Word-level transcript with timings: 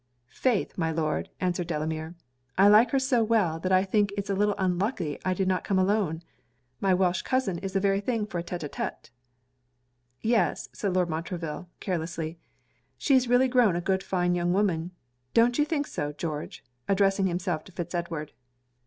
'Faith, 0.29 0.79
my 0.79 0.91
Lord,' 0.91 1.29
answered 1.39 1.67
Delamere, 1.67 2.15
'I 2.57 2.69
like 2.69 2.89
her 2.89 2.97
so 2.97 3.23
well 3.23 3.59
that 3.59 3.71
I 3.71 3.83
think 3.83 4.11
it's 4.17 4.31
a 4.31 4.35
little 4.35 4.55
unlucky 4.57 5.19
I 5.23 5.35
did 5.35 5.47
not 5.47 5.63
come 5.63 5.77
alone. 5.77 6.23
My 6.79 6.91
Welch 6.91 7.23
cousin 7.23 7.59
is 7.59 7.73
the 7.73 7.79
very 7.79 8.01
thing 8.01 8.25
for 8.25 8.39
a 8.39 8.43
tête 8.43 8.67
à 8.67 8.67
tête.' 8.69 9.11
'Yes,' 10.23 10.69
said 10.73 10.95
Lord 10.95 11.11
Montreville, 11.11 11.69
carelessly, 11.79 12.39
'she 12.97 13.13
is 13.13 13.29
really 13.29 13.47
grown 13.47 13.75
a 13.75 13.79
good 13.79 14.01
fine 14.01 14.33
young 14.33 14.53
woman. 14.53 14.89
Don't 15.35 15.59
you 15.59 15.65
think 15.65 15.85
so, 15.85 16.11
George?' 16.13 16.63
addressing 16.87 17.27
himself 17.27 17.63
to 17.65 17.71
Fitz 17.71 17.93
Edward. 17.93 18.31